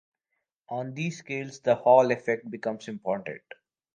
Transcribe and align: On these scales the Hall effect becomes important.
On 0.69 0.95
these 0.95 1.19
scales 1.19 1.59
the 1.59 1.75
Hall 1.75 2.09
effect 2.09 2.49
becomes 2.49 2.87
important. 2.87 3.43